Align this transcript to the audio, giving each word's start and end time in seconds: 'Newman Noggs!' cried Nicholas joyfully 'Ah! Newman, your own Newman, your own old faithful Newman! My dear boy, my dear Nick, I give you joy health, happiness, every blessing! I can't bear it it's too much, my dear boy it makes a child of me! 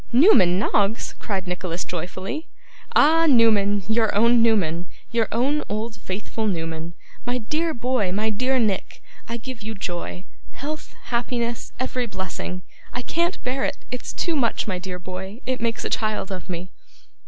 'Newman 0.11 0.57
Noggs!' 0.57 1.13
cried 1.19 1.45
Nicholas 1.47 1.85
joyfully 1.85 2.47
'Ah! 2.95 3.27
Newman, 3.27 3.83
your 3.87 4.15
own 4.15 4.41
Newman, 4.41 4.87
your 5.11 5.27
own 5.31 5.63
old 5.69 5.95
faithful 5.95 6.47
Newman! 6.47 6.95
My 7.23 7.37
dear 7.37 7.71
boy, 7.71 8.11
my 8.11 8.31
dear 8.31 8.57
Nick, 8.57 9.03
I 9.29 9.37
give 9.37 9.61
you 9.61 9.75
joy 9.75 10.25
health, 10.53 10.95
happiness, 11.13 11.71
every 11.79 12.07
blessing! 12.07 12.63
I 12.91 13.03
can't 13.03 13.43
bear 13.43 13.63
it 13.63 13.77
it's 13.91 14.11
too 14.11 14.35
much, 14.35 14.67
my 14.67 14.79
dear 14.79 14.97
boy 14.97 15.39
it 15.45 15.61
makes 15.61 15.85
a 15.85 15.89
child 15.91 16.31
of 16.31 16.49
me! 16.49 16.71